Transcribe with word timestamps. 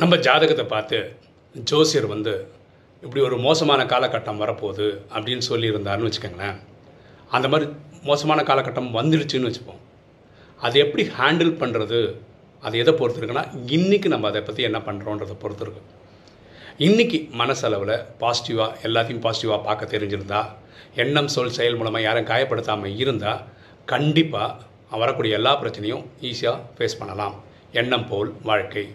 நம்ம 0.00 0.16
ஜாதகத்தை 0.24 0.64
பார்த்து 0.72 0.98
ஜோசியர் 1.54 2.06
வந்து 2.12 2.32
இப்படி 3.04 3.20
ஒரு 3.28 3.36
மோசமான 3.46 3.80
காலகட்டம் 3.92 4.40
வரப்போகுது 4.42 4.86
அப்படின்னு 5.14 5.44
சொல்லியிருந்தாருன்னு 5.48 6.08
வச்சுக்கோங்களேன். 6.08 6.58
அந்த 7.36 7.46
மாதிரி 7.52 7.66
மோசமான 8.10 8.40
காலகட்டம் 8.50 8.90
வந்துடுச்சுன்னு 8.98 9.48
வச்சுப்போம். 9.48 9.80
அது 10.60 10.76
எப்படி 10.84 11.04
ஹேண்டில் 11.16 11.50
பண்ணுறது 11.62 11.98
அது 12.62 12.78
எதை 12.82 12.92
பொறுத்து 13.00 13.20
இருக்குன்னா 13.20 13.44
இன்றைக்கி 13.78 14.10
நம்ம 14.14 14.28
அதை 14.30 14.42
பற்றி 14.50 14.68
என்ன 14.68 14.80
பண்ணுறோன்றதை 14.88 15.36
பொறுத்து 15.42 15.64
இருக்கு. 15.66 15.82
இன்றைக்கி 16.86 17.20
மனசளவில் 17.42 17.94
பாசிட்டிவாக 18.22 18.86
எல்லாத்தையும் 18.88 19.24
பாசிட்டிவாக 19.26 19.60
பார்க்க 19.68 19.92
தெரிஞ்சிருந்தா 19.96 20.44
எண்ணம் 21.04 21.32
சொல் 21.36 21.54
செயல் 21.58 21.80
மூலமாக 21.82 22.06
யாரும் 22.06 22.30
காயப்படுத்தாமல் 22.32 22.96
இருந்தால் 23.02 23.44
கண்டிப்பாக 23.94 24.96
வரக்கூடிய 25.02 25.40
எல்லா 25.40 25.54
பிரச்சனையும் 25.64 26.06
ஈஸியாக 26.30 26.64
ஃபேஸ் 26.78 26.98
பண்ணலாம். 27.02 27.36
எண்ணம் 27.80 28.08
போல் 28.12 28.32
வாழ்க்கை. 28.50 28.86